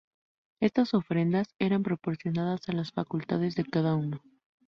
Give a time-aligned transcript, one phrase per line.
[0.59, 4.19] Estas ofrendas eran proporcionadas a las facultades de cada uno.